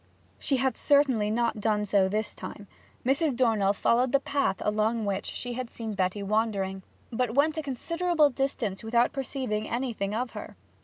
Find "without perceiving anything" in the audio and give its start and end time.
8.83-10.15